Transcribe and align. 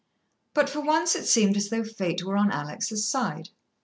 But 0.55 0.67
for 0.67 0.81
once 0.81 1.13
it 1.13 1.27
seemed 1.27 1.55
as 1.57 1.69
though 1.69 1.83
fate 1.83 2.23
were 2.25 2.35
on 2.35 2.51
Alex' 2.51 3.05
side. 3.05 3.49